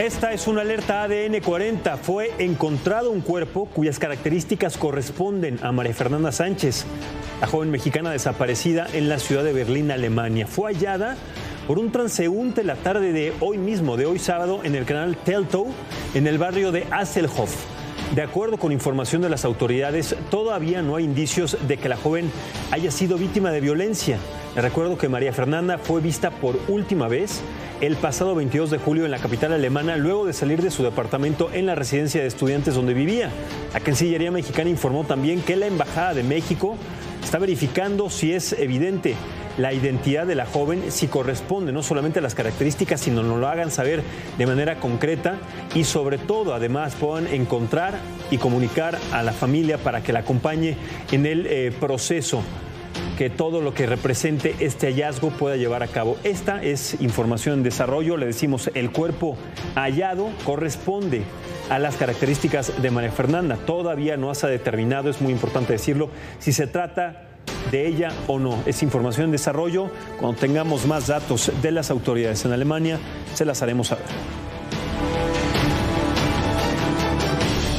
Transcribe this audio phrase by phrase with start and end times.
[0.00, 1.98] Esta es una alerta ADN 40.
[1.98, 6.86] Fue encontrado un cuerpo cuyas características corresponden a María Fernanda Sánchez,
[7.38, 10.46] la joven mexicana desaparecida en la ciudad de Berlín, Alemania.
[10.46, 11.18] Fue hallada
[11.66, 15.66] por un transeúnte la tarde de hoy mismo, de hoy sábado, en el canal Teltow,
[16.14, 17.54] en el barrio de Asselhoff.
[18.14, 22.32] De acuerdo con información de las autoridades, todavía no hay indicios de que la joven
[22.70, 24.16] haya sido víctima de violencia.
[24.56, 27.40] Recuerdo que María Fernanda fue vista por última vez
[27.80, 31.50] el pasado 22 de julio en la capital alemana luego de salir de su departamento
[31.52, 33.30] en la residencia de estudiantes donde vivía.
[33.72, 36.76] La Cancillería mexicana informó también que la Embajada de México
[37.22, 39.14] está verificando si es evidente
[39.56, 43.46] la identidad de la joven, si corresponde no solamente a las características, sino nos lo
[43.46, 44.02] hagan saber
[44.36, 45.38] de manera concreta
[45.76, 48.00] y sobre todo además puedan encontrar
[48.32, 50.76] y comunicar a la familia para que la acompañe
[51.12, 52.42] en el eh, proceso
[53.20, 56.16] que todo lo que represente este hallazgo pueda llevar a cabo.
[56.24, 59.36] Esta es información en desarrollo, le decimos el cuerpo
[59.74, 61.24] hallado corresponde
[61.68, 63.58] a las características de María Fernanda.
[63.66, 67.26] Todavía no se ha determinado, es muy importante decirlo, si se trata
[67.70, 68.62] de ella o no.
[68.64, 69.90] Es información en desarrollo.
[70.18, 72.98] Cuando tengamos más datos de las autoridades en Alemania,
[73.34, 74.06] se las haremos saber.